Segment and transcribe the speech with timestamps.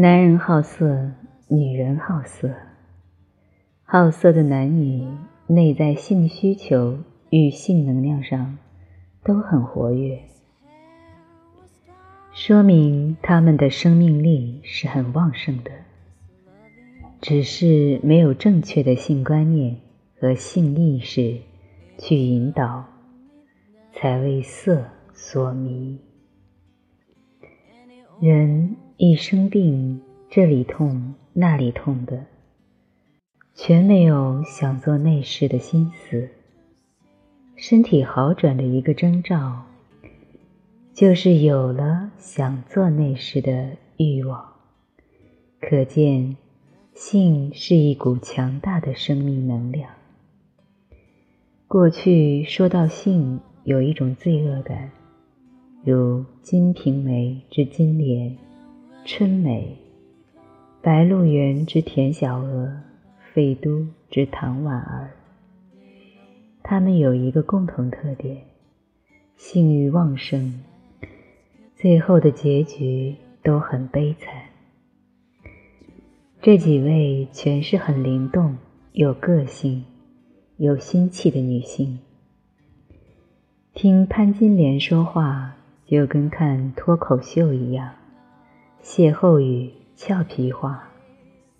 [0.00, 1.10] 男人好色，
[1.48, 2.54] 女人好色。
[3.82, 5.04] 好色的男女，
[5.48, 8.58] 内在性需求与性能量上
[9.24, 10.20] 都很活跃，
[12.32, 15.72] 说明他们的生命力是很旺盛的。
[17.20, 19.78] 只是没有正确的性观念
[20.20, 21.38] 和性意识
[21.98, 22.84] 去引导，
[23.92, 25.98] 才为色所迷。
[28.20, 32.26] 人一生病，这里痛那里痛的，
[33.54, 36.28] 全没有想做内事的心思。
[37.54, 39.62] 身体好转的一个征兆，
[40.92, 44.44] 就是有了想做内事的欲望。
[45.60, 46.36] 可见，
[46.92, 49.92] 性是一股强大的生命能量。
[51.68, 54.90] 过去说到性，有一种罪恶感。
[55.84, 58.36] 如《金瓶梅》之金莲，
[59.10, 59.74] 春梅，
[60.82, 62.70] 白鹿原之田小娥，
[63.32, 65.12] 废都之唐婉儿。
[66.62, 68.42] 他们有一个共同特点：
[69.34, 70.60] 性欲旺盛，
[71.74, 74.30] 最后的结局都很悲惨。
[76.42, 78.58] 这几位全是很灵动、
[78.92, 79.86] 有个性、
[80.58, 81.98] 有心气的女性。
[83.72, 85.54] 听潘金莲说话。
[85.86, 87.94] 就跟看脱口秀一样，
[88.80, 90.88] 歇后语、俏皮话，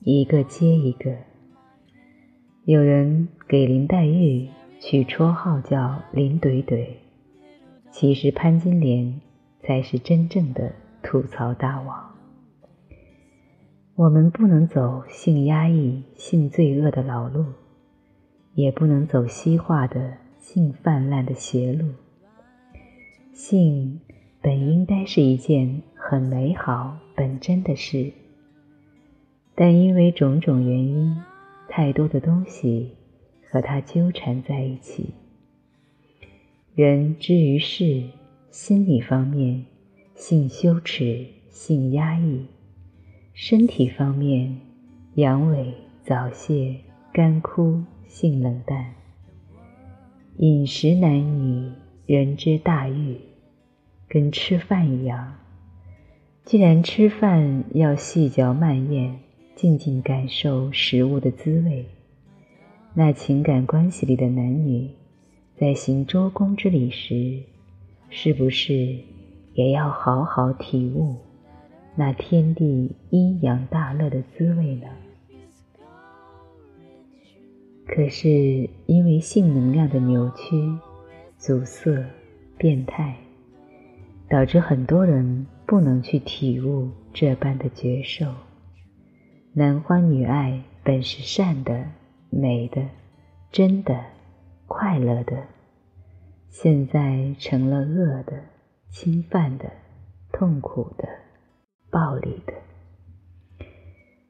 [0.00, 1.16] 一个接一个。
[2.64, 4.48] 有人给林黛玉
[4.80, 6.86] 取绰号叫“林怼怼”，
[7.90, 9.20] 其实潘金莲
[9.60, 12.14] 才是真正的吐槽大王。
[13.96, 17.44] 我们不能走性压抑、性罪恶的老路，
[18.54, 21.88] 也不能走西化的性泛滥的邪路。
[23.32, 24.00] 性。
[24.40, 28.14] 本应该是一件很美好、本真的事，
[29.54, 31.14] 但因为种种原因，
[31.68, 32.92] 太多的东西
[33.50, 35.12] 和它纠缠在一起。
[36.74, 38.04] 人之于事，
[38.50, 39.66] 心理方面
[40.14, 42.46] 性羞耻、性压抑；
[43.34, 44.58] 身体方面
[45.16, 46.74] 阳痿、早泄、
[47.12, 48.94] 干枯、性冷淡。
[50.38, 51.70] 饮食男女，
[52.06, 53.18] 人之大欲。
[54.08, 55.34] 跟吃饭一样，
[56.48, 59.16] 既然吃饭要细嚼慢咽，
[59.54, 61.84] 静静感受食物的滋味，
[62.94, 64.88] 那情感关系里的男女，
[65.58, 67.42] 在行周公之礼时，
[68.08, 68.96] 是不是
[69.52, 71.16] 也要好好体悟
[71.94, 74.86] 那天地阴阳大乐的滋味呢？
[77.86, 80.56] 可是因为性能量的扭曲、
[81.36, 82.02] 阻塞、
[82.56, 83.14] 变态。
[84.30, 88.26] 导致很多人不能去体悟这般的绝受。
[89.54, 91.86] 男欢女爱本是善的、
[92.30, 92.82] 美的、
[93.50, 94.04] 真的、
[94.66, 95.44] 快乐的，
[96.50, 98.42] 现在成了恶的、
[98.90, 99.70] 侵犯的、
[100.30, 101.08] 痛苦的、
[101.90, 102.52] 暴力的。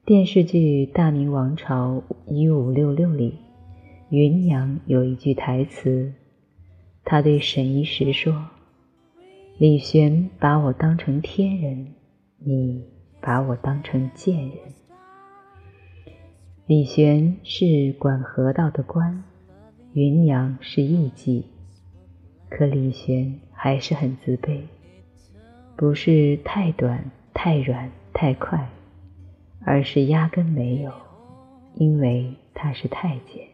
[0.06, 3.38] 电视剧《大明王朝一五六六》里，
[4.10, 6.14] 芸娘有一句台词，
[7.04, 8.46] 她对沈一石说。
[9.58, 11.88] 李玄把我当成天人，
[12.38, 12.84] 你
[13.20, 14.52] 把我当成贱人。
[16.66, 19.24] 李玄是管河道的官，
[19.94, 21.42] 芸娘是艺妓，
[22.48, 24.60] 可李玄还是很自卑，
[25.74, 28.70] 不是太短、太软、太快，
[29.64, 30.92] 而是压根没有，
[31.74, 33.44] 因为他是太监。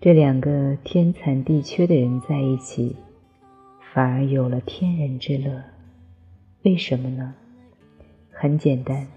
[0.00, 2.96] 这两个天残地缺的人在一起。
[3.94, 5.64] 反而有了天人之乐，
[6.62, 7.34] 为什么呢？
[8.30, 9.08] 很简单，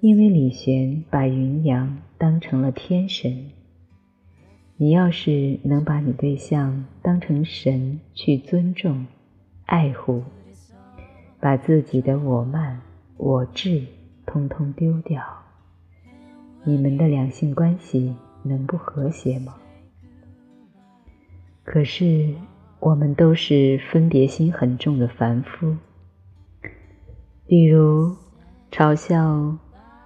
[0.00, 3.50] 因为李玄把芸娘当成了天神。
[4.78, 9.06] 你要是能把你对象当成神去尊重、
[9.66, 10.24] 爱护，
[11.38, 12.80] 把自己的我慢、
[13.16, 13.84] 我智
[14.24, 15.22] 通通丢掉，
[16.64, 19.54] 你们的两性关系能不和谐吗？
[21.62, 22.34] 可是。
[22.80, 25.76] 我们都是分别心很重的凡夫，
[27.46, 28.16] 比如
[28.70, 29.56] 嘲笑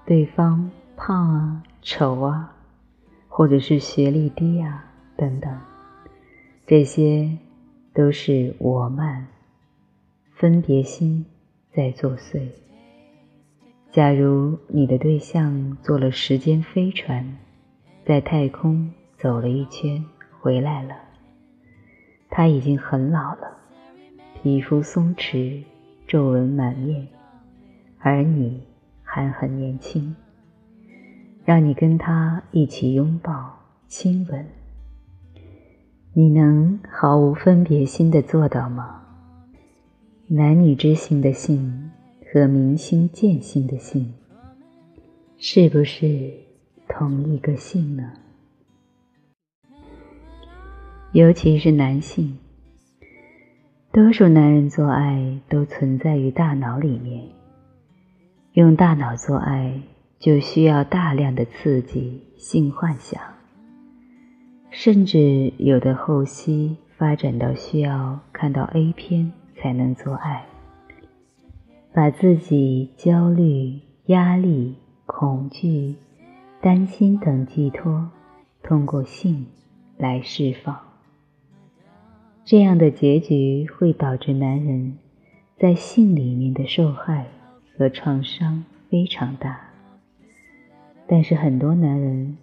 [0.06, 2.56] 对方胖啊、丑啊，
[3.28, 4.86] 或者是学历低啊
[5.16, 5.54] 等等，
[6.66, 7.36] 这些
[7.92, 9.26] 都是我慢、
[10.34, 11.26] 分别心
[11.74, 12.48] 在作祟。
[13.90, 17.36] 假如你的对象坐了时间飞船，
[18.06, 20.02] 在太空走了一圈
[20.40, 20.94] 回来了。
[22.34, 23.58] 他已经很老了，
[24.42, 25.62] 皮肤松弛，
[26.06, 27.06] 皱纹满面，
[27.98, 28.62] 而你
[29.02, 30.16] 还很年轻，
[31.44, 33.54] 让你跟他一起拥抱、
[33.86, 34.46] 亲吻，
[36.14, 39.02] 你能毫无分别心的做到吗？
[40.28, 41.90] 男女之性的性
[42.32, 44.14] 和明心见性的性，
[45.36, 46.32] 是不是
[46.88, 48.10] 同一个性呢？
[51.12, 52.38] 尤其是男性，
[53.92, 57.22] 多数男人做爱都存在于大脑里面。
[58.54, 59.78] 用大脑做爱，
[60.18, 63.20] 就需要大量的刺激性幻想，
[64.70, 70.46] 甚至有的后期发展到需要看到 A 片才能做爱，
[71.92, 75.94] 把自己焦虑、压力、恐惧、
[76.62, 78.10] 担心等寄托，
[78.62, 79.44] 通过性
[79.98, 80.91] 来释放。
[82.44, 84.98] 这样的结局会导致男人
[85.58, 87.26] 在性里面的受害
[87.76, 89.70] 和创伤非常大，
[91.06, 92.36] 但是很多男人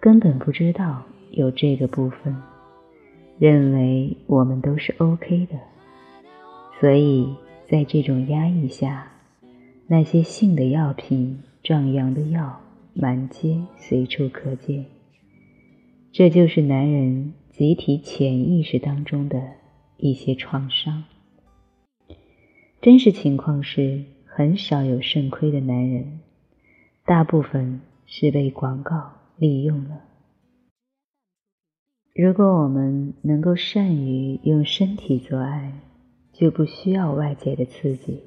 [0.00, 2.36] 根本不知道有这个部分，
[3.38, 5.56] 认为我们都是 OK 的，
[6.80, 7.32] 所以
[7.70, 9.06] 在这种压抑下，
[9.86, 12.60] 那些性的药品、壮阳的药
[12.92, 14.84] 满街随处可见。
[16.10, 17.32] 这就是男人。
[17.56, 19.40] 集体潜意识当中的
[19.96, 21.04] 一些创伤。
[22.82, 26.18] 真实情况是，很少有肾亏的男人，
[27.06, 30.00] 大部分是被广告利用了。
[32.12, 35.74] 如果我们能够善于用身体做爱，
[36.32, 38.20] 就不需要外界的刺激，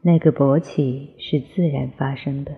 [0.00, 2.56] 那个勃起是自然发生的，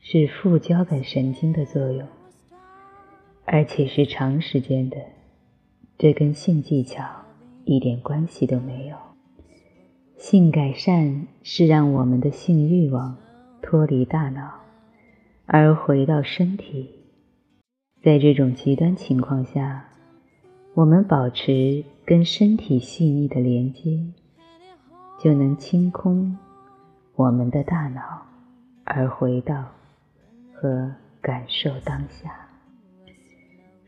[0.00, 2.06] 是副交感神经的作用。
[3.52, 4.96] 而且是长时间的，
[5.98, 7.04] 这跟性技巧
[7.64, 8.96] 一点关系都没有。
[10.16, 13.16] 性改善是让我们的性欲望
[13.60, 14.52] 脱离大脑，
[15.46, 16.90] 而回到身体。
[18.00, 19.84] 在这种极端情况下，
[20.74, 23.98] 我们保持跟身体细腻的连接，
[25.18, 26.38] 就能清空
[27.16, 28.22] 我们的大脑，
[28.84, 29.64] 而回到
[30.54, 32.46] 和感受当下。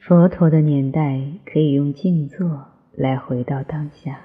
[0.05, 4.19] 佛陀的年代可以用静坐来回到当下，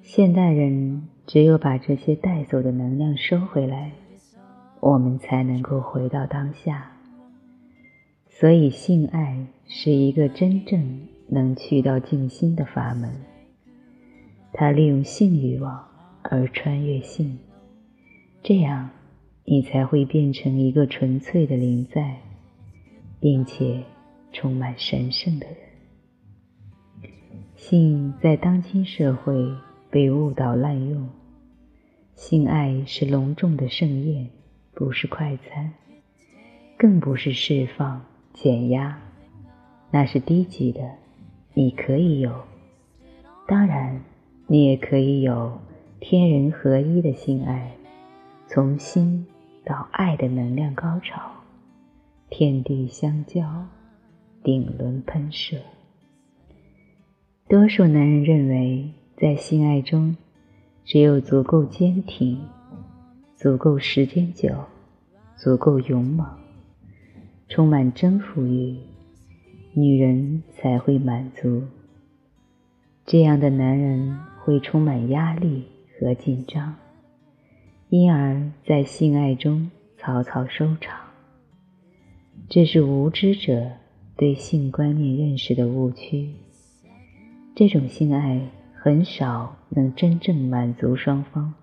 [0.00, 3.92] 现代人只有把这些带走的能量收回来，
[4.80, 6.90] 我们才能够回到当下。
[8.28, 13.14] 所以，性爱是一个真正能去到静心的法门。
[14.52, 15.86] 它利用性欲望
[16.22, 17.38] 而穿越性，
[18.42, 18.90] 这样
[19.44, 22.16] 你才会变成一个纯粹的灵在，
[23.20, 23.84] 并且。
[24.32, 25.56] 充满神圣的人，
[27.54, 29.34] 性在当今社会
[29.90, 31.08] 被误导滥用。
[32.14, 34.30] 性爱是隆重的盛宴，
[34.74, 35.72] 不是快餐，
[36.78, 38.98] 更不是释放减压，
[39.90, 40.80] 那是低级的。
[41.54, 42.32] 你可以有，
[43.46, 44.02] 当然，
[44.46, 45.60] 你也可以有
[46.00, 47.72] 天人合一的性爱，
[48.46, 49.26] 从心
[49.64, 51.20] 到爱的能量高潮，
[52.30, 53.66] 天地相交。
[54.42, 55.56] 顶轮喷射。
[57.48, 60.16] 多数男人认为，在性爱中，
[60.84, 62.40] 只有足够坚挺、
[63.36, 64.50] 足够时间久、
[65.36, 66.26] 足够勇猛、
[67.48, 68.78] 充满征服欲，
[69.74, 71.64] 女人才会满足。
[73.04, 75.64] 这样的男人会充满压力
[75.98, 76.74] 和紧张，
[77.90, 80.98] 因而，在性爱中草草收场。
[82.48, 83.72] 这是无知者。
[84.16, 86.30] 对性观念认识的误区，
[87.54, 91.54] 这种性爱很少能真正满足双方。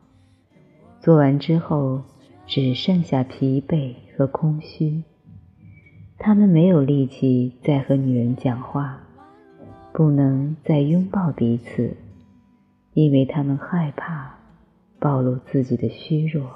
[1.00, 2.02] 做完之后，
[2.46, 5.04] 只剩下疲惫和空虚。
[6.18, 9.02] 他们没有力气再和女人讲话，
[9.94, 11.96] 不能再拥抱彼此，
[12.94, 14.38] 因为他们害怕
[15.00, 16.50] 暴露自己的虚弱。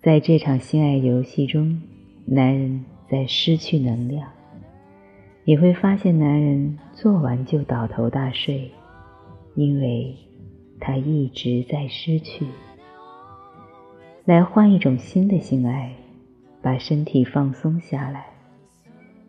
[0.00, 1.82] 在这场性爱游戏中，
[2.26, 2.84] 男人。
[3.12, 4.26] 在失去能量，
[5.44, 8.70] 你会发现男人做完就倒头大睡，
[9.54, 10.16] 因为
[10.80, 12.46] 他一直在失去。
[14.24, 15.92] 来换一种新的性爱，
[16.62, 18.24] 把身体放松下来，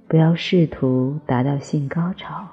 [0.08, 2.48] 不要试图达到性高潮，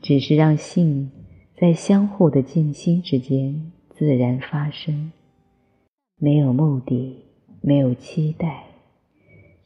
[0.00, 1.10] 只是让性
[1.56, 5.10] 在相互的静心之间自然发生，
[6.16, 7.24] 没有目的，
[7.60, 8.65] 没有期待。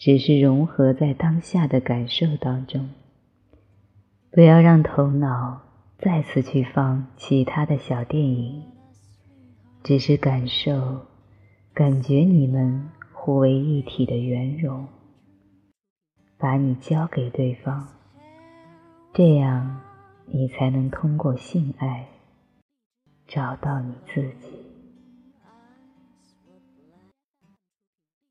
[0.01, 2.89] 只是融合在当下的感受当中，
[4.31, 5.61] 不要让头脑
[5.99, 8.63] 再次去放其他的小电影，
[9.83, 11.03] 只是感受、
[11.75, 14.89] 感觉你们互为一体的圆融，
[16.39, 17.87] 把你交给对方，
[19.13, 19.83] 这样
[20.25, 22.09] 你才能通过性爱
[23.29, 24.60] 找到你自己。